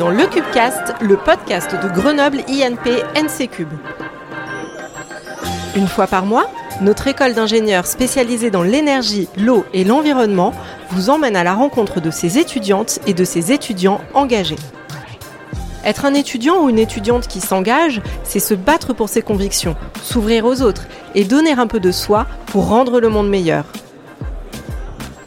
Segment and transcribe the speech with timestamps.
[0.00, 3.68] dans le Cubecast, le podcast de Grenoble INP NC Cube.
[5.76, 10.54] Une fois par mois, notre école d'ingénieurs spécialisée dans l'énergie, l'eau et l'environnement
[10.90, 14.56] vous emmène à la rencontre de ses étudiantes et de ses étudiants engagés.
[15.84, 20.46] Être un étudiant ou une étudiante qui s'engage, c'est se battre pour ses convictions, s'ouvrir
[20.46, 23.66] aux autres et donner un peu de soi pour rendre le monde meilleur.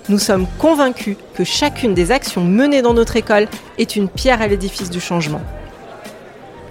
[0.10, 4.48] Nous sommes convaincus que chacune des actions menées dans notre école est une pierre à
[4.48, 5.40] l'édifice du changement.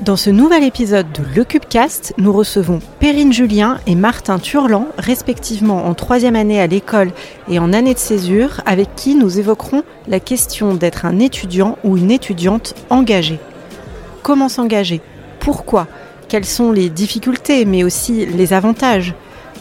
[0.01, 5.87] Dans ce nouvel épisode de Le Cubecast, nous recevons Perrine Julien et Martin Turlan, respectivement
[5.87, 7.11] en troisième année à l'école
[7.49, 11.97] et en année de césure, avec qui nous évoquerons la question d'être un étudiant ou
[11.97, 13.39] une étudiante engagée.
[14.23, 15.01] Comment s'engager?
[15.41, 15.87] Pourquoi?
[16.29, 19.15] Quelles sont les difficultés, mais aussi les avantages?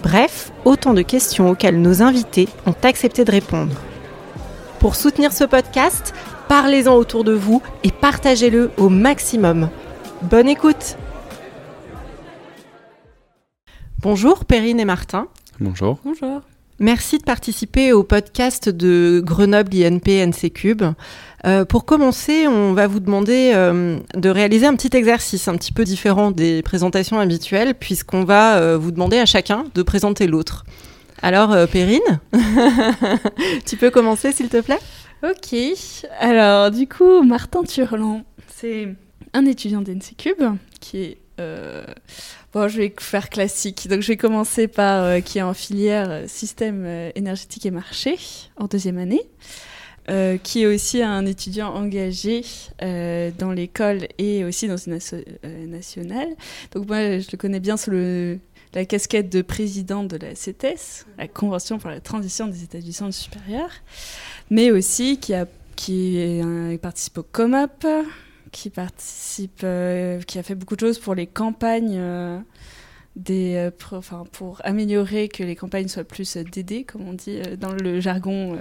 [0.03, 3.76] Bref, autant de questions auxquelles nos invités ont accepté de répondre.
[4.79, 6.13] Pour soutenir ce podcast,
[6.48, 9.70] parlez-en autour de vous et partagez-le au maximum.
[10.23, 10.98] Bonne écoute
[14.01, 15.27] Bonjour Perrine et Martin.
[15.59, 15.99] Bonjour.
[16.04, 16.41] Bonjour.
[16.82, 20.82] Merci de participer au podcast de Grenoble INP NC Cube.
[21.46, 25.73] Euh, pour commencer, on va vous demander euh, de réaliser un petit exercice un petit
[25.73, 30.65] peu différent des présentations habituelles, puisqu'on va euh, vous demander à chacun de présenter l'autre.
[31.21, 32.20] Alors, Perrine,
[33.68, 34.79] tu peux commencer s'il te plaît?
[35.21, 35.55] Ok.
[36.20, 38.88] Alors, du coup, Martin Turlan, c'est
[39.35, 40.43] un étudiant d'NC Cube
[40.79, 41.18] qui est
[42.53, 43.87] Bon, je vais faire classique.
[43.87, 47.71] Donc, je vais commencer par euh, qui est en filière euh, système euh, énergétique et
[47.71, 48.17] marché
[48.57, 49.21] en deuxième année,
[50.43, 52.41] qui est aussi un étudiant engagé
[52.81, 55.15] dans l'école et aussi dans une asso
[55.67, 56.27] nationale.
[56.73, 57.91] Donc, moi, je le connais bien sous
[58.73, 63.71] la casquette de président de la CETES, la Convention pour la transition des établissements supérieurs,
[64.50, 67.85] mais aussi qui, est participe au COMOP,
[68.51, 72.39] qui participe, euh, qui a fait beaucoup de choses pour les campagnes, euh,
[73.16, 77.73] des, euh, enfin, pour améliorer que les campagnes soient plus DD, comme on dit dans
[77.73, 78.57] le jargon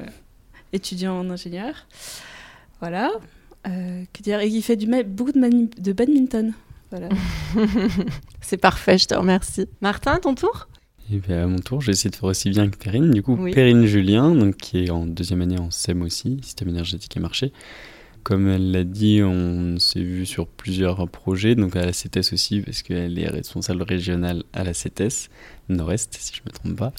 [0.72, 1.86] étudiant en ingénieur.
[2.80, 3.10] Voilà.
[3.64, 4.40] que dire?
[4.40, 6.52] Et il fait du beaucoup de, de badminton.
[6.90, 7.08] Voilà.
[8.40, 9.66] C'est parfait, je te remercie.
[9.80, 10.68] Martin, ton tour?
[11.12, 13.10] Et eh à mon tour, je vais essayer de faire aussi bien que Perrine.
[13.10, 17.16] Du coup, Perrine Julien, donc, qui est en deuxième année en SEM aussi, système énergétique
[17.16, 17.52] et marché,
[18.22, 22.60] comme elle l'a dit, on s'est vu sur plusieurs projets, donc à la CETES aussi,
[22.60, 25.28] parce qu'elle est responsable régionale à la CETES,
[25.68, 26.92] Nord-Est, si je ne me trompe pas.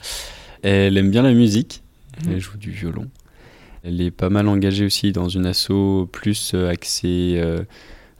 [0.61, 1.83] Elle aime bien la musique,
[2.23, 2.39] elle mhm.
[2.39, 3.07] joue du violon.
[3.83, 7.63] Elle est pas mal engagée aussi dans une asso plus euh, axée euh,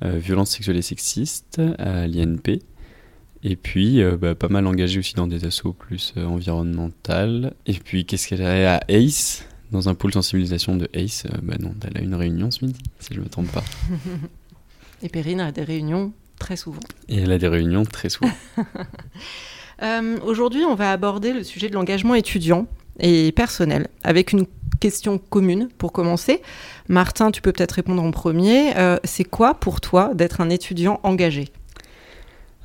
[0.03, 2.61] euh, violence sexuelle et sexiste à l'INP.
[3.43, 7.55] Et puis, bah, pas mal engagée aussi dans des assos plus environnementales.
[7.65, 9.43] Et puis, qu'est-ce qu'elle a à ACE?
[9.71, 12.79] Dans un pôle sensibilisation de ACE, euh, bah non, elle a une réunion ce midi,
[12.99, 13.63] si je ne me trompe pas.
[15.03, 16.81] Et Perrine a des réunions très souvent.
[17.07, 18.31] Et elle a des réunions très souvent.
[19.83, 22.67] Euh, aujourd'hui, on va aborder le sujet de l'engagement étudiant
[22.99, 24.45] et personnel, avec une
[24.79, 26.43] question commune pour commencer.
[26.87, 28.77] Martin, tu peux peut-être répondre en premier.
[28.77, 31.47] Euh, c'est quoi pour toi d'être un étudiant engagé?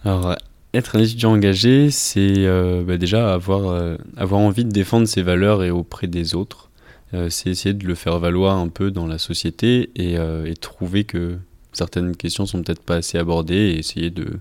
[0.04, 0.36] Alors,
[0.74, 2.46] être un étudiant engagé, c'est
[2.84, 6.65] bah déjà avoir, avoir envie de défendre ses valeurs et auprès des autres.
[7.14, 11.04] Euh, c'est essayer de le faire valoir un peu dans la société et, euh, trouver
[11.04, 11.38] que
[11.72, 14.40] certaines questions sont peut-être pas assez abordées et essayer de,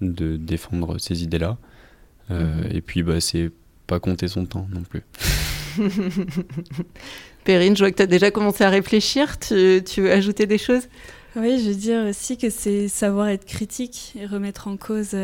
[0.00, 1.56] de défendre ces idées-là.
[2.30, 2.76] Euh, mhm.
[2.76, 3.50] Et puis, bah, c'est
[3.86, 5.02] pas compter son temps non plus.
[7.44, 9.38] Perrine, je vois que tu as déjà commencé à réfléchir.
[9.38, 10.88] Tu, tu veux ajouter des choses?
[11.36, 15.14] Oui, je veux dire aussi que c'est savoir être critique et remettre en cause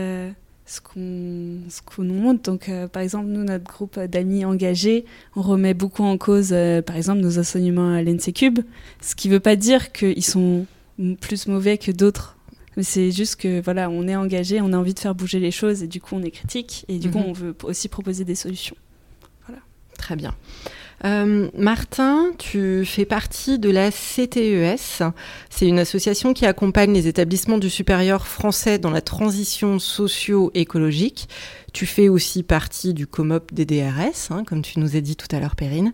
[0.73, 2.43] ce qu'on nous montre.
[2.43, 5.05] Donc, euh, par exemple, nous, notre groupe d'amis engagés,
[5.37, 8.61] on remet beaucoup en cause, euh, par exemple, nos enseignements à l'NC Cube,
[9.01, 10.67] ce qui ne veut pas dire qu'ils sont
[11.21, 12.37] plus mauvais que d'autres.
[12.77, 15.51] Mais c'est juste que, voilà, on est engagé, on a envie de faire bouger les
[15.51, 17.27] choses et du coup, on est critique et du coup, mhm.
[17.27, 18.77] on veut aussi proposer des solutions.
[19.47, 19.61] Voilà.
[19.99, 20.35] Très bien.
[21.05, 25.03] Euh, Martin, tu fais partie de la CTES.
[25.51, 31.29] C'est une association qui accompagne les établissements du supérieur français dans la transition socio-écologique.
[31.73, 35.29] Tu fais aussi partie du COMOP des DRS, hein, comme tu nous as dit tout
[35.35, 35.93] à l'heure, Perrine.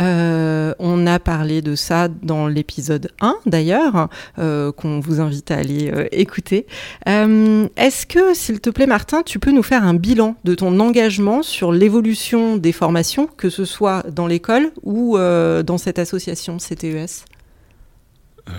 [0.00, 4.08] Euh, on a parlé de ça dans l'épisode 1, d'ailleurs,
[4.38, 6.66] euh, qu'on vous invite à aller euh, écouter.
[7.06, 11.42] Est-ce que, s'il te plaît, Martin, tu peux nous faire un bilan de ton engagement
[11.42, 17.24] sur l'évolution des formations, que ce soit dans l'école ou dans cette association CTES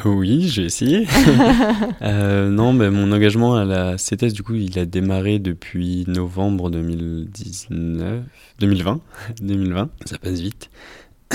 [0.06, 1.08] oui, j'ai essayé.
[2.02, 6.70] euh, non, mais mon engagement à la CETES, du coup, il a démarré depuis novembre
[6.70, 8.24] 2019,
[8.60, 9.02] 2020.
[9.42, 10.70] 2020, ça passe vite.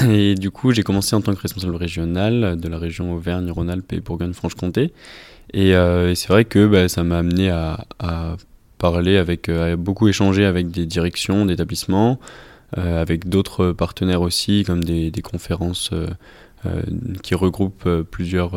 [0.08, 4.00] Et du coup, j'ai commencé en tant que responsable régional de la région Auvergne-Rhône-Alpes et
[4.00, 4.92] Bourgogne-Franche-Comté.
[5.54, 5.72] Et,
[6.14, 7.86] c'est vrai que bah, ça m'a amené à,
[8.78, 12.20] parler avec, à beaucoup échanger avec des directions d'établissements,
[12.76, 15.92] avec d'autres partenaires aussi, comme des, des conférences
[17.22, 18.54] qui regroupent plusieurs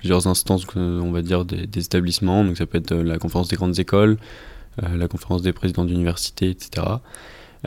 [0.00, 2.42] plusieurs instances, on va dire, des, établissements.
[2.42, 4.16] Donc ça peut être euh, la conférence des grandes écoles,
[4.82, 6.86] euh, la conférence des présidents d'université, etc.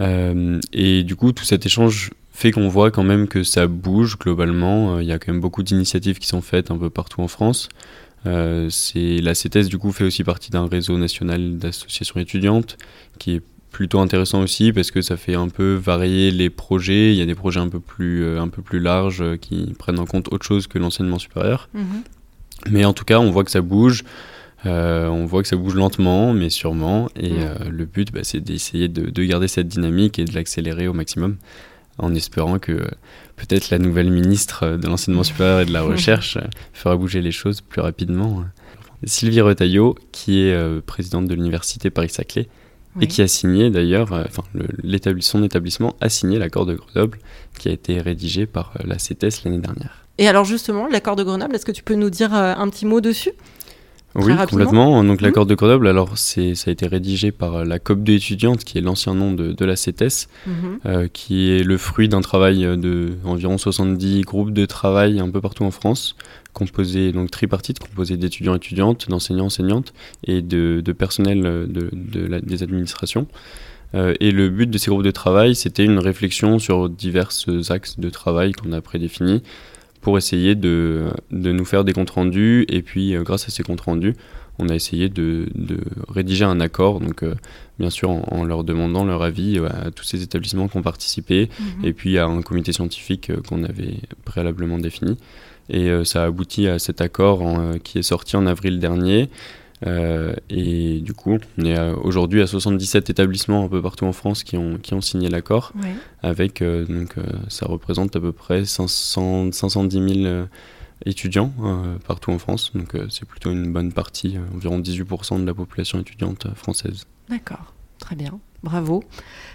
[0.01, 4.17] Euh, et du coup, tout cet échange fait qu'on voit quand même que ça bouge
[4.17, 4.99] globalement.
[4.99, 7.69] Il y a quand même beaucoup d'initiatives qui sont faites un peu partout en France.
[8.25, 12.77] la CETES du coup fait aussi partie d'un réseau national d'associations étudiantes
[13.19, 13.41] qui est
[13.73, 17.11] plutôt intéressant aussi parce que ça fait un peu varier les projets.
[17.11, 20.05] Il y a des projets un peu plus, un peu plus larges qui prennent en
[20.05, 21.67] compte autre chose que l'enseignement supérieur.
[21.73, 22.03] Mhm.
[22.69, 24.03] Mais en tout cas, on voit que ça bouge.
[24.65, 27.09] Euh, on voit que ça bouge lentement, mais sûrement.
[27.15, 30.93] Et euh, le but, bah, c'est d'essayer de, garder cette dynamique et de l'accélérer au
[30.93, 31.37] maximum,
[31.97, 32.87] en espérant que euh,
[33.35, 36.37] peut-être la nouvelle ministre de l'enseignement supérieur et de la recherche
[36.71, 38.45] fera bouger les choses plus rapidement.
[39.05, 42.47] Sylvie Retailleau, qui est présidente de l'université Paris-Saclay,
[43.01, 44.43] et qui a signé d'ailleurs, enfin,
[45.19, 47.19] son établissement a signé l'accord de Grenoble,
[47.57, 50.03] qui a été rédigé par la CETES l'année dernière.
[50.17, 52.85] Et alors justement, l'accord de Grenoble, est-ce que tu peux nous dire euh, un petit
[52.85, 53.31] mot dessus?
[54.15, 55.03] Oui, complètement.
[55.03, 58.63] Donc l'accord de Grenoble, alors c'est ça a été rédigé par euh, la COP2 étudiante,
[58.63, 60.53] qui est l'ancien nom de, de, la CETES, mhm.
[60.85, 65.41] euh, qui est le fruit d'un travail de environ 70 groupes de travail un peu
[65.41, 66.15] partout en France,
[66.53, 72.63] composés donc tripartite, composés d'étudiants étudiantes, d'enseignants enseignantes et de, de personnel de, de des
[72.63, 73.27] administrations.
[73.93, 77.31] et le but de ces groupes de travail, c'était une réflexion sur divers
[77.69, 79.41] axes de travail qu'on a prédéfinis
[80.03, 82.65] pour essayer de, de, nous faire des comptes rendus.
[82.67, 84.13] Et puis, euh, grâce à ces comptes rendus,
[84.59, 85.79] on a essayé de, de
[86.09, 87.33] rédiger un accord, donc euh,
[87.79, 91.49] bien sûr en, leur demandant leur avis euh, à tous ces établissements qui ont participé,
[91.57, 91.85] mhm.
[91.85, 93.95] et puis à un comité scientifique qu'on avait
[94.25, 95.17] préalablement défini.
[95.69, 97.41] Et ça a abouti à cet accord
[97.83, 99.29] qui est sorti en avril dernier.
[99.85, 104.43] Euh, et du coup, on est aujourd'hui à 77 établissements un peu partout en France
[104.43, 105.73] qui ont, qui ont signé l'accord.
[106.21, 110.45] Avec, euh, donc, euh, ça représente à peu près 500, 510 000
[111.05, 111.53] étudiants
[112.07, 112.71] partout en France.
[112.73, 117.05] Donc, c'est plutôt une bonne partie, environ 18% de la population étudiante française.
[117.29, 118.39] D'accord, très bien.
[118.63, 119.03] Bravo.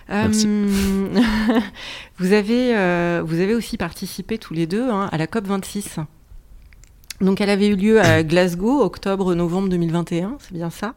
[0.09, 0.47] Merci.
[2.19, 5.99] vous, avez, vous avez aussi participé tous les deux hein, à la COP 26.
[7.21, 10.95] Donc elle avait eu lieu à Glasgow, octobre-novembre 2021, c'est bien ça.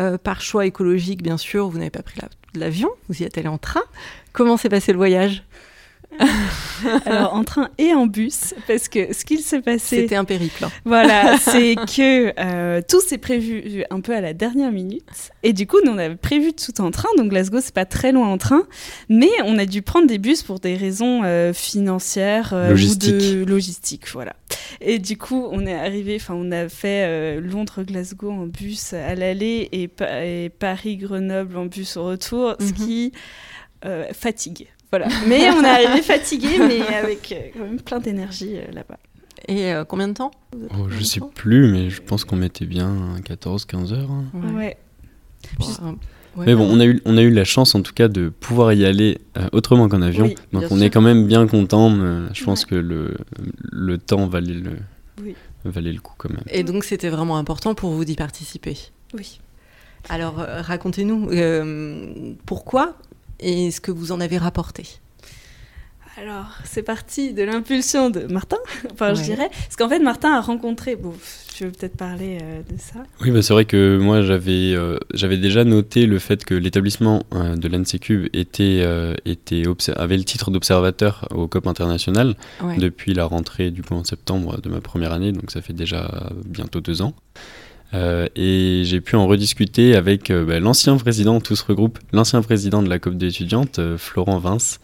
[0.00, 2.20] Euh, par choix écologique, bien sûr, vous n'avez pas pris
[2.54, 3.82] l'avion, vous y êtes allé en train.
[4.32, 5.44] Comment s'est passé le voyage?
[7.06, 10.02] Alors en train et en bus, parce que ce qu'il s'est passé...
[10.02, 10.64] C'était un périple.
[10.64, 10.70] Hein.
[10.84, 15.04] Voilà, c'est que euh, tout s'est prévu un peu à la dernière minute.
[15.42, 18.12] Et du coup, nous, on avait prévu tout en train, donc Glasgow, c'est pas très
[18.12, 18.64] loin en train.
[19.08, 23.44] Mais on a dû prendre des bus pour des raisons euh, financières euh, ou de
[23.44, 24.08] logistique.
[24.12, 24.34] Voilà.
[24.80, 29.68] Et du coup, on est arrivé, enfin, on a fait Londres-Glasgow en bus à l'aller
[29.72, 29.88] et,
[30.48, 32.72] Paris-Grenoble en bus au retour, ce
[33.84, 34.06] mhm.
[34.08, 34.68] qui fatigue.
[35.26, 38.98] Mais on est arrivé fatigué, mais avec euh, quand même plein d'énergie euh, là-bas.
[39.48, 43.16] Et euh, combien de temps oh, Je sais plus, mais je pense qu'on mettait bien
[43.24, 44.10] 14-15 heures.
[44.10, 44.24] Hein.
[44.54, 44.76] Ouais.
[46.36, 48.72] mais bon, on a, eu, on a eu la chance en tout cas de pouvoir
[48.72, 49.18] y aller
[49.52, 50.32] autrement qu'en avion.
[50.52, 51.90] Donc on est quand même bien content.
[52.32, 53.16] je pense que le,
[53.60, 54.78] le temps valait le,
[55.64, 56.44] valait le coup quand même.
[56.48, 58.78] Et donc c'était vraiment important pour vous d'y participer?
[59.12, 59.40] Oui.
[60.08, 61.28] Alors racontez-nous,
[62.46, 62.96] pourquoi
[63.44, 64.84] et ce que vous en avez rapporté
[66.16, 68.58] alors, c'est parti de l'impulsion de Martin,
[68.92, 69.48] enfin, je dirais.
[69.50, 70.94] Parce qu'en fait, Martin a rencontré.
[70.94, 71.12] Bon,
[71.56, 73.00] je vais peut-être parler euh, de ça.
[73.20, 77.24] Oui, bah, c'est vrai que moi, j'avais euh, j'avais déjà noté le fait que l'établissement
[77.34, 78.86] euh, de l'ANSECUB était,
[79.24, 79.64] était
[79.96, 82.36] avait le titre d'observateur au COP international
[82.78, 85.32] depuis la rentrée, du coup, en septembre de ma première année.
[85.32, 87.14] Donc, ça fait déjà bientôt deux ans.
[87.94, 92.42] Euh, et j'ai pu en rediscuter avec euh, bah, l'ancien président, tout se regroupe, l'ancien
[92.42, 94.80] président de la COP d'étudiantes, euh, Florent Vince,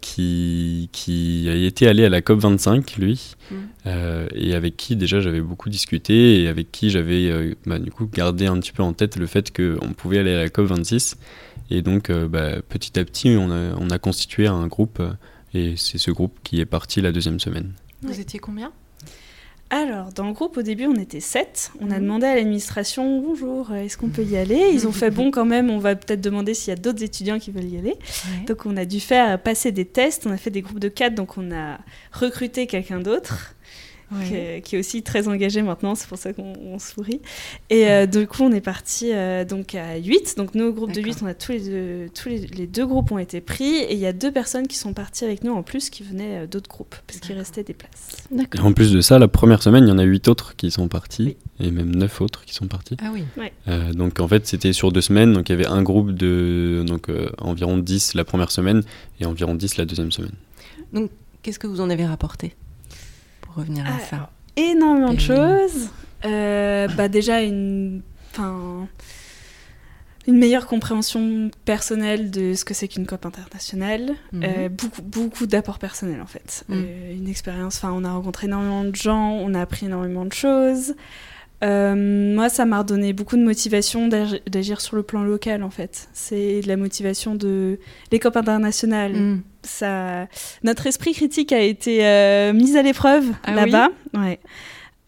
[0.00, 3.56] qui, qui a été allé à la COP 25, lui, mm.
[4.34, 8.46] et avec qui déjà j'avais beaucoup discuté, et avec qui j'avais bah, du coup gardé
[8.46, 11.18] un petit peu en tête le fait qu'on pouvait aller à la COP 26.
[11.70, 15.00] Et donc bah, petit à petit, on a, on a constitué un groupe,
[15.54, 17.72] et c'est ce groupe qui est parti la deuxième semaine.
[18.02, 18.72] Vous étiez combien?
[19.70, 21.70] Alors, dans le groupe, au début, on était sept.
[21.80, 22.02] On a mhm.
[22.02, 24.70] demandé à l'administration bonjour, est-ce qu'on peut y aller?
[24.72, 27.38] Ils ont fait bon quand même, on va peut-être demander s'il y a d'autres étudiants
[27.38, 27.96] qui veulent y aller.
[28.48, 30.26] Donc, on a dû faire passer des tests.
[30.26, 31.78] On a fait des groupes de quatre, donc on a
[32.12, 33.54] recruté quelqu'un d'autre.
[34.62, 37.20] Qui, est, aussi très engagé maintenant, c'est pour ça qu'on sourit.
[37.68, 40.34] Et euh, du coup, on est parti euh, donc à 8.
[40.36, 43.18] Donc, nos groupes de 8, on a tous les deux, tous les, deux groupes ont
[43.18, 43.76] été pris.
[43.76, 46.46] Et il y a deux personnes qui sont parties avec nous en plus qui venaient
[46.46, 48.16] d'autres groupes, parce qu'il restait des places.
[48.32, 50.70] Et en plus de ça, la première semaine, il y en a 8 autres qui
[50.70, 52.96] sont partis, et même 9 autres qui sont partis.
[53.02, 53.24] Ah oui.
[53.94, 55.32] donc, en fait, c'était sur deux semaines.
[55.32, 58.82] Donc, il y avait un groupe de donc, environ 10 la première semaine
[59.20, 60.32] et environ 10 la deuxième semaine.
[60.92, 61.10] Donc,
[61.42, 62.54] qu'est-ce que vous en avez rapporté?
[63.50, 65.90] Pour revenir à ça Énormément de choses.
[66.24, 68.02] Euh, bah déjà une,
[70.26, 74.12] une meilleure compréhension personnelle de ce que c'est qu'une COP internationale.
[74.32, 74.42] Mhm.
[74.44, 76.64] Euh, beaucoup, beaucoup d'apports personnels en fait.
[76.68, 76.84] Mhm.
[76.84, 77.76] Euh, une expérience.
[77.76, 80.94] Enfin, on a rencontré énormément de gens, on a appris énormément de choses.
[81.62, 86.08] Euh, moi, ça m'a redonné beaucoup de motivation d'agir sur le plan local, en fait.
[86.12, 87.78] C'est de la motivation de
[88.12, 89.12] l'écope internationale.
[89.12, 89.42] Mm.
[89.62, 90.26] Ça...
[90.62, 93.88] Notre esprit critique a été euh, mis à l'épreuve ah là-bas.
[94.14, 94.40] ouais.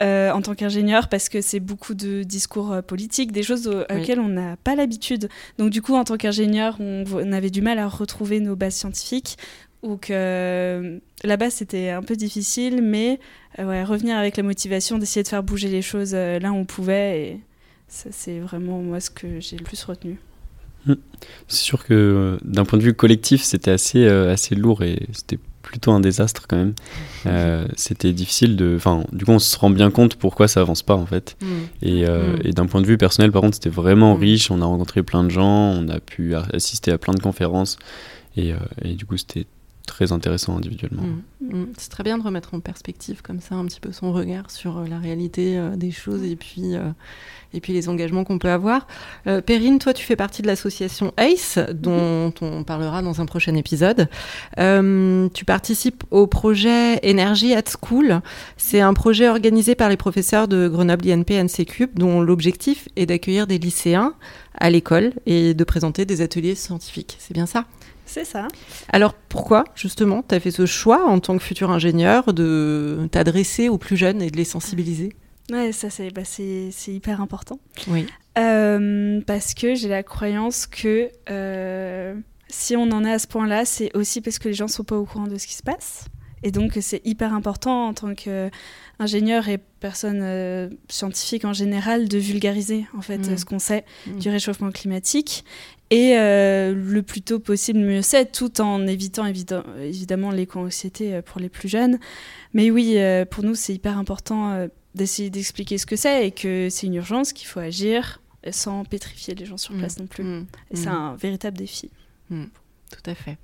[0.01, 4.27] Euh, en tant qu'ingénieur parce que c'est beaucoup de discours politiques, des choses auxquelles on
[4.27, 5.29] n'a pas l'habitude.
[5.59, 8.73] Donc du coup, en tant qu'ingénieur, on, on, avait du mal à retrouver nos bases
[8.73, 9.37] scientifiques
[9.83, 13.19] ou que là-bas c'était un peu difficile, mais
[13.59, 16.55] euh, ouais, revenir avec la motivation d'essayer de faire bouger les choses euh, là où
[16.55, 17.21] on pouvait.
[17.21, 17.39] Et
[17.87, 20.17] ça, c'est vraiment moi ce que j'ai le plus retenu.
[20.85, 20.95] Hmm.
[21.47, 25.39] C'est sûr que euh, d'un point de vue collectif, c'était assez, assez lourd et c'était
[25.61, 26.73] plutôt un désastre quand même.
[27.75, 28.73] c'était difficile de.
[28.77, 31.37] Enfin, du coup, on se rend bien compte pourquoi ça avance pas en fait.
[31.41, 31.85] Hmm.
[31.85, 32.39] Et, hmm.
[32.45, 34.49] et d'un point de vue personnel, par contre, c'était vraiment riche.
[34.49, 37.77] On a rencontré plein de gens, on a pu assister à plein de conférences.
[38.35, 39.45] Et, et du coup, c'était
[39.85, 41.03] très intéressant individuellement.
[41.03, 41.23] Mm.
[41.41, 41.67] Mm.
[41.77, 44.77] C'est très bien de remettre en perspective comme ça un petit peu son regard sur
[44.77, 46.89] euh, la réalité euh, des choses et puis, euh,
[47.53, 48.87] et puis les engagements qu'on peut avoir.
[49.45, 54.09] Perrine, toi tu fais partie de l'association ACE dont on parlera dans un prochain épisode.
[54.57, 58.21] tu participes au projet Energy at School.
[58.57, 63.45] C'est un projet organisé par les professeurs de Grenoble INP NCCUB dont l'objectif est d'accueillir
[63.45, 64.13] des lycéens
[64.57, 67.17] à l'école et de présenter des ateliers scientifiques.
[67.19, 67.65] C'est bien ça?
[68.05, 68.47] C'est ça.
[68.89, 73.69] Alors pourquoi, justement, tu as fait ce choix en tant que futur ingénieur de t'adresser
[73.69, 75.13] aux plus jeunes et de les sensibiliser?
[75.51, 76.21] Ouais, ça c'est bah,
[76.87, 77.59] hyper important.
[77.87, 78.07] Oui.
[78.37, 82.15] Euh, parce que j'ai la croyance que euh,
[82.47, 84.83] si on en est à ce point-là, c'est aussi parce que les gens ne sont
[84.83, 86.05] pas au courant de ce qui se passe.
[86.43, 92.17] Et donc c'est hyper important en tant qu'ingénieur et personne euh, scientifique en général de
[92.17, 93.37] vulgariser en fait mm.
[93.37, 94.19] ce qu'on sait mm.
[94.19, 95.43] du réchauffement climatique
[95.93, 101.39] et euh, le plus tôt possible, mieux c'est, tout en évitant évidemment l'éco-anxiété euh, pour
[101.39, 101.99] les plus jeunes.
[102.55, 106.67] Mais oui, euh, pour nous, c'est hyper important d'essayer d'expliquer ce que c'est et que
[106.71, 110.01] c'est une urgence, qu'il faut agir sans pétrifier les gens sur place mmh.
[110.01, 110.23] non plus.
[110.23, 110.45] Mmh.
[110.73, 111.91] C'est un véritable défi.
[112.29, 113.37] Tout à fait.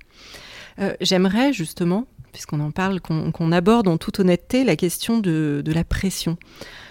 [1.00, 5.84] J'aimerais justement, puisqu'on en parle, qu'on aborde en toute honnêteté la question de, de la
[5.84, 6.36] pression.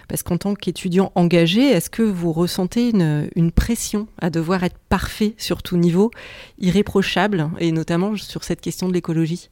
[0.10, 5.36] Parce qu'en tant qu'étudiant engagé, est-ce que vous ressentez une, pression à devoir être parfait
[5.38, 6.10] sur tout niveau,
[6.58, 9.50] irréprochable, et notamment sur cette question de l'écologie?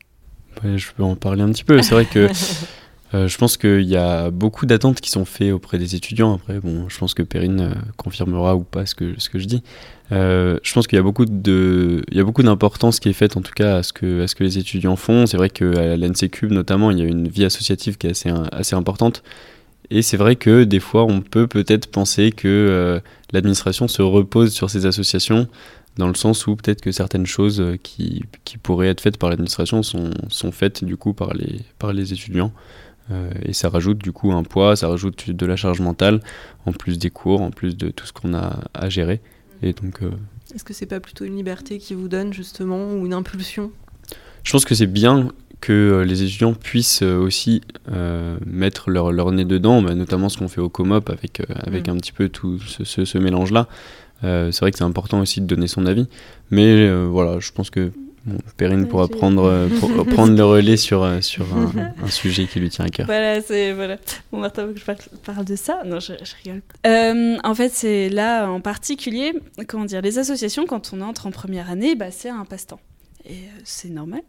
[0.64, 1.80] Je peux en parler un petit peu.
[1.84, 2.28] C'est vrai que
[3.14, 6.36] euh, je pense qu'il y a beaucoup d'attentes qui sont faites auprès des étudiants.
[6.36, 9.46] Après, bon, je pense que Perrine euh, confirmera ou pas ce que, ce que je
[9.46, 9.64] dis.
[10.12, 13.42] Euh, je pense qu'il y a beaucoup y a beaucoup d'importance qui est faite en
[13.42, 15.26] tout cas à ce que, à ce que les étudiants font.
[15.26, 18.76] C'est vrai qu'à l'NC notamment, il y a une vie associative qui est assez, assez
[18.76, 19.24] importante.
[19.90, 24.70] Et c'est vrai que des fois, on peut peut-être penser que l'administration se repose sur
[24.70, 25.48] ces associations,
[25.98, 29.84] dans le sens où peut-être que certaines choses qui, qui, pourraient être faites par l'administration
[29.84, 32.52] sont, sont, faites du coup par les, par les étudiants.
[33.12, 36.22] Euh, et ça rajoute du coup un poids, ça rajoute de la charge mentale,
[36.66, 39.22] en plus des cours, en plus de tout ce qu'on a à gérer.
[39.62, 40.02] Et donc.
[40.54, 43.72] Est-ce que c'est pas plutôt une liberté qui vous donne justement ou une impulsion?
[44.44, 45.30] Je pense que c'est bien
[45.62, 47.62] que euh, les étudiants puissent euh, aussi
[47.92, 51.88] euh, mettre leur, leur, nez dedans, bah, notamment ce qu'on fait au COMOP avec, avec
[51.88, 51.92] mm.
[51.92, 53.68] un petit peu tout ce, ce, mélange-là.
[54.22, 56.08] c'est vrai que c'est important aussi de donner son avis,
[56.52, 57.92] mais voilà, je pense que
[58.28, 61.72] bon, Perrine pourra prendre, pour, prendre le relais sur, sur un,
[62.04, 63.08] un, sujet qui lui tient à cœur.
[63.08, 63.98] Voilà, c'est voilà.
[64.32, 64.86] Bon, Martin, que je
[65.26, 67.40] parle, de ça Non, je, je rigole.
[67.44, 69.34] en fait, c'est là en particulier,
[69.68, 72.80] comment dire, les associations, quand on entre en première année, bah, c'est un passe-temps.
[73.26, 74.22] Et c'est normal.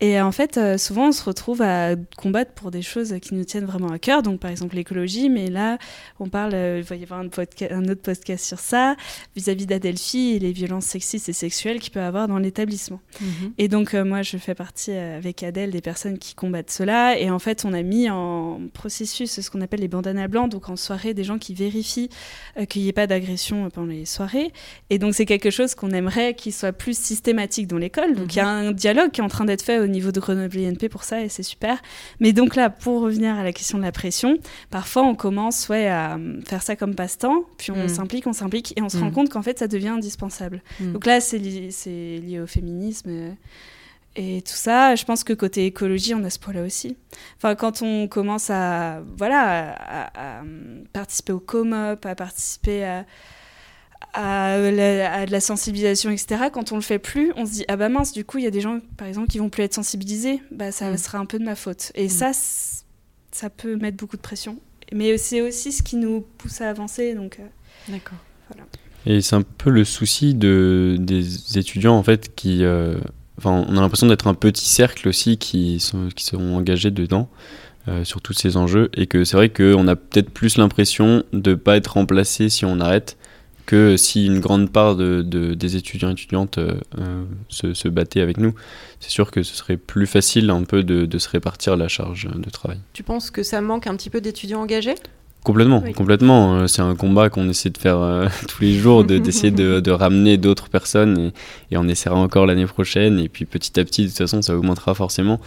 [0.00, 3.44] Et en fait, euh, souvent, on se retrouve à combattre pour des choses qui nous
[3.44, 4.22] tiennent vraiment à cœur.
[4.22, 5.28] Donc, par exemple, l'écologie.
[5.30, 5.78] Mais là,
[6.20, 7.28] on parle, euh, il va y avoir un,
[7.70, 8.96] un, autre podcast sur ça,
[9.34, 13.00] vis-à-vis d'Adelphi et les violences sexistes et sexuelles qu'il peut y avoir dans l'établissement.
[13.20, 13.52] Mhm.
[13.58, 17.18] Et donc, euh, moi, je fais partie avec Adèle des personnes qui combattent cela.
[17.18, 20.50] Et en fait, on a mis en processus ce qu'on appelle les bandanas blancs.
[20.50, 22.10] Donc, en soirée, des gens qui vérifient
[22.68, 24.52] qu'il n'y ait pas d'agression pendant les soirées.
[24.90, 28.14] Et donc, c'est quelque chose qu'on aimerait qu'il soit plus systématique dans l'école.
[28.14, 28.68] Donc, il y a mhm.
[28.68, 31.22] un dialogue qui est en train d'être fait au niveau de Grenoble INP pour ça
[31.22, 31.80] et c'est super.
[32.20, 34.38] Mais donc là, pour revenir à la question de la pression,
[34.70, 37.88] parfois on commence ouais, à faire ça comme passe-temps, puis on mm.
[37.88, 39.12] s'implique, on s'implique et on se rend mm.
[39.12, 40.62] compte qu'en fait ça devient indispensable.
[40.80, 40.92] Mm.
[40.92, 43.10] Donc là, c'est lié, au féminisme.
[43.10, 43.30] Euh,
[44.18, 46.96] et tout ça, je pense que côté écologie, on a ce poids-là aussi.
[47.36, 50.42] Enfin, quand on commence à, voilà, à,
[50.94, 53.04] participer au com-up, à participer à,
[54.12, 57.88] à, de la sensibilisation, etc., quand on le fait plus, on se dit ah bah
[57.88, 60.40] mince, du coup, il y a des gens, par exemple, qui vont plus être sensibilisés,
[60.50, 60.96] bah ça mm.
[60.96, 61.92] sera un peu de ma faute.
[61.94, 62.10] Et mm.
[62.10, 62.30] ça,
[63.32, 64.58] ça peut mettre beaucoup de pression.
[64.92, 67.14] Mais c'est aussi ce qui nous pousse à avancer.
[67.14, 67.46] Donc, euh,
[67.92, 68.18] D'accord.
[68.48, 68.66] Voilà.
[69.04, 72.64] Et c'est un peu le souci de, des étudiants, en fait, qui.
[72.64, 72.98] Euh,
[73.38, 77.28] enfin, on a l'impression d'être un petit cercle aussi qui sont, qui seront engagés dedans.
[77.88, 81.50] Euh, sur tous ces enjeux et que c'est vrai qu'on a peut-être plus l'impression de
[81.50, 83.16] ne pas être remplacé si on arrête
[83.66, 88.20] que si une grande part de, des étudiants et étudiantes euh, euh, se, se, battaient
[88.20, 88.54] avec nous,
[89.00, 92.50] c'est sûr que ce serait plus facile un peu de, se répartir la charge de
[92.50, 92.78] travail.
[92.92, 94.94] Tu penses que ça manque un petit peu d'étudiants engagés?
[95.42, 96.56] Complètement, complètement.
[96.56, 100.38] Euh, c'est un combat qu'on essaie de faire tous les jours, d'essayer de, de, ramener
[100.38, 101.32] d'autres personnes et,
[101.70, 103.18] et, on essaiera encore l'année prochaine.
[103.18, 105.40] Et puis petit à petit, de toute façon, ça augmentera forcément.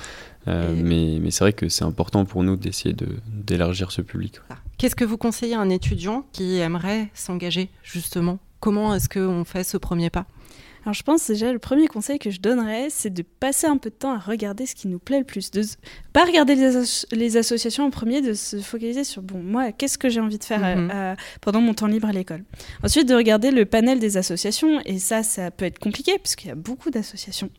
[0.47, 2.95] Mais, mais c'est vrai que c'est important pour nous d'essayer
[3.27, 4.39] d'élargir ce public.
[4.49, 4.55] Ah.
[4.77, 8.39] Qu'est-ce que vous conseillez à un étudiant qui aimerait s'engager justement?
[8.59, 10.25] Comment est-ce qu'on fait ce premier pas?
[10.83, 13.89] Alors je pense déjà le premier conseil que je donnerais, c'est de passer un peu
[13.89, 15.51] de temps à regarder ce qui nous plaît le plus.
[15.51, 15.61] De
[16.13, 20.21] pas regarder les, associations en premier, de se focaliser sur, bon, moi, qu'est-ce que j'ai
[20.21, 20.89] envie de faire mhm.
[20.93, 22.43] euh, pendant mon temps libre à l'école?
[22.81, 26.51] Ensuite, de regarder le panel des associations, et ça, ça peut être compliqué, puisqu'il y
[26.51, 27.49] a beaucoup d'associations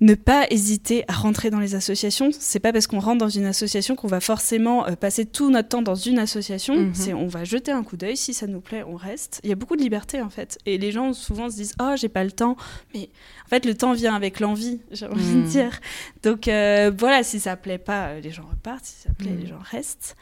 [0.00, 2.30] ne pas hésiter à rentrer dans les associations.
[2.32, 5.68] C'est pas parce qu'on rentre dans une association qu'on va forcément euh, passer tout notre
[5.68, 6.74] temps dans une association.
[6.76, 6.94] Mhm.
[6.94, 8.16] C'est on va jeter un coup d'œil.
[8.16, 9.40] Si ça nous plaît, on reste.
[9.44, 10.58] Il y a beaucoup de liberté en fait.
[10.64, 12.56] Et les gens souvent se disent oh j'ai pas le temps,
[12.94, 13.10] mais
[13.44, 14.80] en fait le temps vient avec l'envie.
[14.90, 15.44] J'ai envie de mhm.
[15.44, 15.80] dire.
[16.22, 18.86] Donc euh, voilà, si ça plaît pas, euh, les gens repartent.
[18.86, 19.40] Si ça plaît, mhm.
[19.40, 20.16] les gens restent.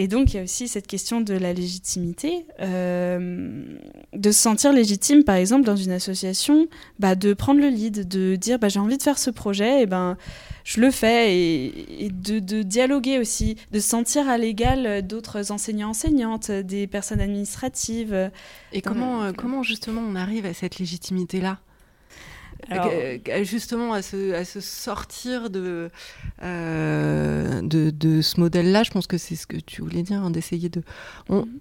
[0.00, 3.60] Et donc, il y a aussi cette question de la légitimité, euh,
[4.12, 6.68] de se sentir légitime, par exemple, dans une association,
[7.00, 9.86] bah, de prendre le lead, de dire bah, j'ai envie de faire ce projet, et
[9.86, 10.16] ben
[10.62, 16.52] je le fais, et, de, de, dialoguer aussi, de se sentir à l'égal d'autres enseignants-enseignantes,
[16.52, 18.30] des personnes administratives.
[18.72, 21.58] Et comment, euh, comment justement on arrive à cette légitimité-là?
[23.42, 25.90] Justement à se, à se sortir de,
[26.42, 30.30] euh, de, de, ce modèle-là, je pense que c'est ce que tu voulais dire, hein,
[30.30, 30.82] d'essayer de...
[31.28, 31.60] On, mm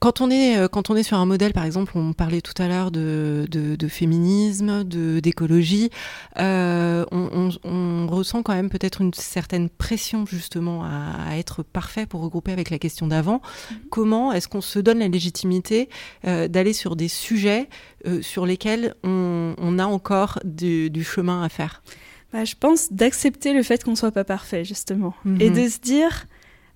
[0.00, 2.54] quand on est euh, quand on est sur un modèle, par exemple, on parlait tout
[2.62, 5.90] à l'heure de, de, féminisme, de d'écologie,
[6.38, 12.52] euh, on, ressent quand même peut-être une certaine pression justement à, être parfait pour regrouper
[12.52, 13.36] avec la question d'avant.
[13.36, 13.74] Mm-hmm.
[13.90, 15.88] Comment est-ce qu'on se donne la légitimité
[16.26, 17.68] euh, d'aller sur des sujets
[18.22, 21.82] sur lesquels on, a encore du, chemin à faire?
[22.32, 25.64] Bah, Je pense d'accepter le fait qu'on soit pas parfait justement et mm-hmm.
[25.64, 26.26] de se dire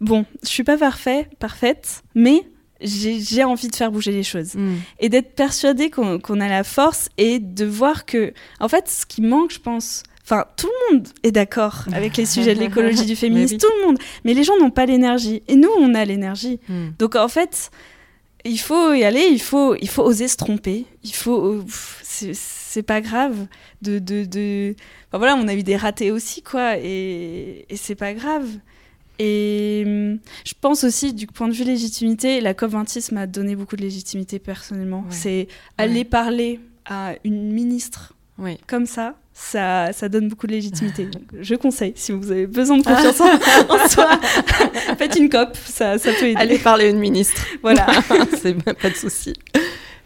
[0.01, 2.45] bon, je suis pas parfait, parfaite, mais
[2.83, 4.55] j'ai envie de faire bouger les choses.
[4.55, 4.77] Mm.
[5.01, 9.23] Et d'être persuadé qu'on a la force et de voir que, en fait, ce qui
[9.23, 13.17] manque, je pense, Enfin, tout le monde est d'accord avec les sujets de l'écologie, du
[13.25, 13.99] féminisme, tout le monde.
[14.25, 15.43] Mais les gens n'ont pas l'énergie.
[15.49, 16.61] Et nous, on a l'énergie.
[16.69, 16.91] Mm.
[16.99, 17.71] Donc, en fait,
[18.45, 20.87] il faut y aller, il faut, il faut oser se tromper.
[21.03, 21.65] Il faut.
[22.03, 23.35] C'est pas grave
[23.83, 23.99] de.
[23.99, 24.77] de, de...
[25.09, 26.77] Enfin, voilà, on a eu des ratés aussi, quoi.
[26.79, 28.47] Et, et c'est pas grave.
[29.19, 33.77] Et hum, je pense aussi, du point de vue légitimité, la COP26 m'a donné beaucoup
[33.77, 35.05] de légitimité personnellement.
[35.11, 35.49] C'est
[35.79, 38.15] aller parler à une ministre
[38.67, 41.09] comme ça, ça, ça donne beaucoup de légitimité.
[41.41, 44.21] je conseille, si vous avez besoin de confiance en, soi,
[44.99, 46.41] faites une COP, ça, ça peut aider.
[46.41, 47.47] Allez parler à une ministre.
[47.63, 47.87] Voilà,
[48.41, 49.35] c'est pas de souci.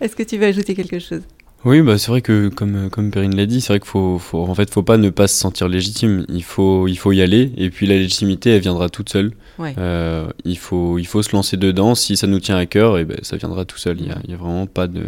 [0.00, 1.22] Est-ce que tu veux ajouter quelque chose?
[1.64, 4.42] Oui, bah, c'est vrai que comme, comme Perrine l'a dit, c'est vrai qu'il faut, faut,
[4.42, 6.24] en fait, faut pas ne pas se sentir légitime.
[6.28, 9.32] Il faut, il faut y aller et puis la légitimité, elle viendra toute seule.
[9.60, 11.94] Euh, il, faut, il faut se lancer dedans.
[11.94, 13.96] Si ça nous tient à cœur, et ben, ça viendra tout seul.
[13.98, 15.04] Il n'y a, a, vraiment pas de,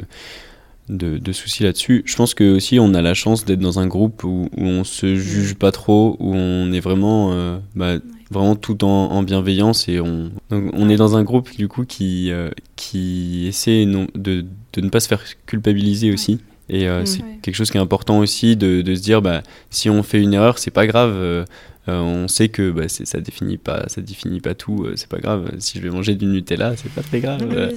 [0.88, 2.02] de, de soucis là-dessus.
[2.04, 4.84] Je pense que aussi on a la chance d'être dans un groupe où, où on
[4.84, 7.96] se juge pas trop, où on est vraiment, euh, bah,
[8.30, 12.30] vraiment tout en, en, bienveillance et on, on est dans un groupe du coup qui,
[12.30, 16.40] euh, qui essaie non, de, de ne pas se faire culpabiliser aussi.
[16.70, 17.06] Et euh, mm.
[17.06, 20.20] c'est quelque chose qui est important aussi de, de, se dire, bah, si on fait
[20.20, 21.46] une erreur, c'est pas grave.
[21.88, 24.84] Euh, Euh, on sait que bah, ça définit pas, ça définit pas tout.
[24.84, 25.50] Euh, c'est pas grave.
[25.58, 27.40] Si je vais manger du Nutella, c'est pas très grave.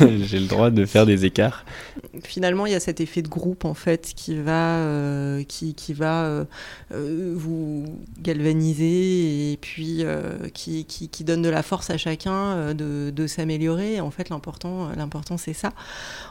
[0.00, 1.64] J'ai le droit de faire des écarts.
[2.24, 5.92] Finalement, il y a cet effet de groupe en fait qui va, euh, qui, qui,
[5.92, 6.46] va
[6.90, 7.84] vous
[8.20, 10.04] galvaniser et puis
[10.54, 14.00] qui, qui, qui, donne de la force à chacun de, de s'améliorer.
[14.00, 15.72] En fait, l'important, l'important, c'est ça.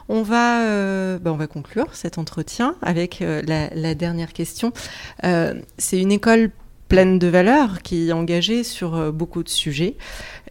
[0.08, 4.72] On va, bah, on va conclure cet entretien avec la, la, dernière question.
[5.22, 6.50] c'est une école
[6.92, 9.96] pleine de valeurs, qui est engagée sur euh, beaucoup de sujets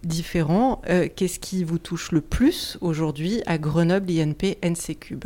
[0.03, 0.81] différents.
[0.89, 5.25] Euh, qu'est-ce qui vous touche le plus aujourd'hui à Grenoble INP NC Cube?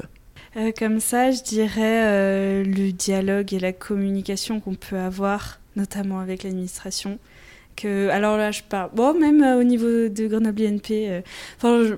[0.58, 6.43] Euh, Comme ça, je dirais le dialogue et la communication qu'on peut avoir, notamment avec
[6.43, 7.17] l'administration.
[7.86, 11.23] Alors là, je parle, bon, même au niveau de Grenoble INP,
[11.56, 11.95] enfin,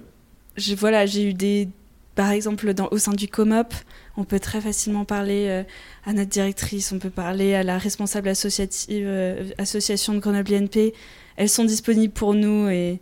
[0.78, 1.70] voilà, j'ai eu des,
[2.14, 3.74] par exemple, au sein du COMOP,
[4.18, 5.64] on peut très facilement parler euh,
[6.06, 10.94] à notre directrice, on peut parler à la responsable associative, euh, association de Grenoble INP.
[11.38, 13.00] Elles sont disponibles pour nous et,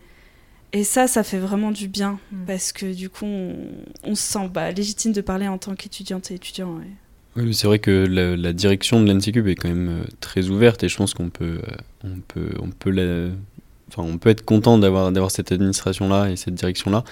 [0.73, 2.45] et ça, ça fait vraiment du bien mm.
[2.45, 6.35] parce que du coup, on, se sent bah, légitime de parler en tant qu'étudiante et
[6.35, 6.81] étudiant.
[7.37, 10.89] Oui, c'est vrai que la, direction de l'NCCube est quand même euh, très ouverte et
[10.89, 11.61] je pense qu'on peut,
[12.03, 13.31] on peut, on peut,
[13.87, 17.05] enfin, on peut être content d'avoir, d'avoir cette administration-là et cette direction-là.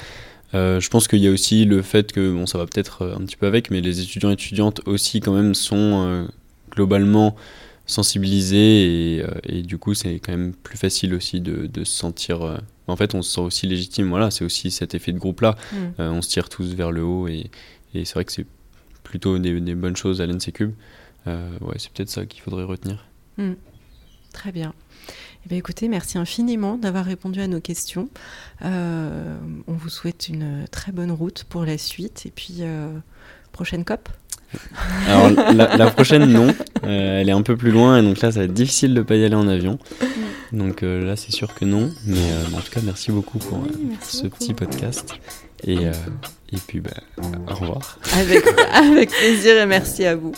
[0.54, 3.16] Euh, je pense qu'il y a aussi le fait que, bon, ça va peut-être euh,
[3.16, 6.28] un petit peu avec, mais les étudiants et étudiantes aussi, quand même, sont euh,
[6.72, 7.36] globalement
[7.86, 12.62] sensibilisés et, et du coup, c'est quand même plus facile aussi de, de se sentir.
[12.88, 14.08] en fait, on se sent aussi légitime.
[14.08, 15.58] Voilà, c'est aussi cet effet de groupe-là.
[15.74, 16.02] Mm.
[16.04, 17.52] on se tire tous vers le haut et,
[17.94, 18.46] et c'est vrai que c'est
[19.04, 20.72] plutôt des, des, bonnes choses à l'NC Cube.
[21.26, 23.06] ouais, c'est peut-être ça qu'il faudrait retenir.
[23.38, 23.56] Mm.
[24.32, 24.74] Très bien.
[25.45, 28.08] Eh bien, écoutez, merci infiniment d'avoir répondu à nos questions.
[28.63, 32.88] Euh, on vous souhaite une très bonne route pour la suite et puis euh,
[33.51, 34.08] prochaine COP?
[35.08, 36.53] Alors la, prochaine non,
[36.84, 39.01] euh, elle est un peu plus loin et donc là ça va être difficile de
[39.01, 39.79] pas y aller en avion.
[40.51, 42.21] Donc là c'est sûr que non, mais
[42.56, 43.65] en tout cas merci beaucoup pour
[44.01, 45.15] ce petit podcast
[45.65, 46.91] et, et puis bah,
[47.49, 47.97] au revoir.
[48.13, 50.34] Avec, avec plaisir et merci à vous.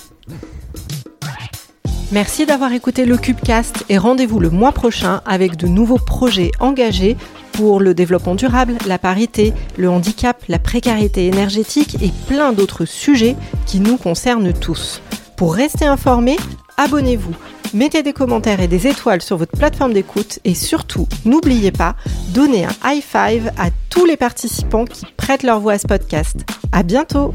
[2.16, 7.18] Merci d'avoir écouté le Cubecast et rendez-vous le mois prochain avec de nouveaux projets engagés
[7.52, 13.36] pour le développement durable, la parité, le handicap, la précarité énergétique et plein d'autres sujets
[13.66, 15.02] qui nous concernent tous.
[15.36, 16.38] Pour rester informé,
[16.78, 17.36] abonnez-vous,
[17.74, 21.98] mettez des commentaires et des étoiles sur votre plateforme d'écoute et surtout, n'oubliez pas,
[22.30, 26.46] donnez un high five à tous les participants qui prêtent leur voix à ce podcast.
[26.72, 27.34] À bientôt!